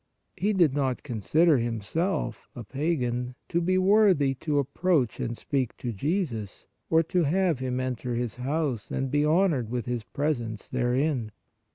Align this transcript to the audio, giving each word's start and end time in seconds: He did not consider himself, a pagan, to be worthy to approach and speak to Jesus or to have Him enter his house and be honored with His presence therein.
He 0.35 0.51
did 0.51 0.73
not 0.73 1.03
consider 1.03 1.59
himself, 1.59 2.49
a 2.55 2.63
pagan, 2.63 3.35
to 3.49 3.61
be 3.61 3.77
worthy 3.77 4.33
to 4.33 4.57
approach 4.57 5.19
and 5.19 5.37
speak 5.37 5.77
to 5.77 5.93
Jesus 5.93 6.65
or 6.89 7.03
to 7.03 7.21
have 7.25 7.59
Him 7.59 7.79
enter 7.79 8.15
his 8.15 8.37
house 8.37 8.89
and 8.89 9.11
be 9.11 9.23
honored 9.23 9.69
with 9.69 9.85
His 9.85 10.03
presence 10.03 10.67
therein. 10.67 11.29